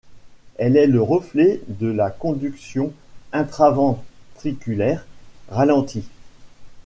Elle 0.57 0.77
est 0.77 0.87
le 0.87 0.99
reflet 0.99 1.61
de 1.67 1.85
la 1.85 2.09
conduction 2.09 2.91
intraventriculaire 3.33 5.05
ralentie. 5.51 6.09